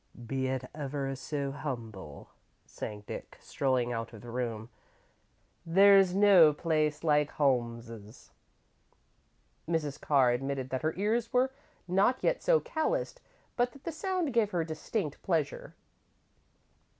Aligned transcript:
"Be 0.25 0.47
it 0.47 0.67
ever 0.73 1.13
so 1.15 1.51
humble," 1.51 2.31
sang 2.65 3.03
Dick, 3.05 3.37
strolling 3.39 3.93
out 3.93 4.13
of 4.13 4.21
the 4.21 4.31
room, 4.31 4.69
"there's 5.63 6.15
no 6.15 6.53
place 6.53 7.03
like 7.03 7.29
Holmes's." 7.33 8.31
Mrs. 9.69 10.01
Carr 10.01 10.31
admitted 10.31 10.71
that 10.71 10.81
her 10.81 10.95
ears 10.97 11.31
were 11.31 11.51
not 11.87 12.23
yet 12.23 12.41
so 12.41 12.59
calloused 12.59 13.21
but 13.55 13.73
that 13.73 13.83
the 13.83 13.91
sound 13.91 14.33
gave 14.33 14.49
her 14.49 14.63
distinct 14.63 15.21
pleasure. 15.21 15.75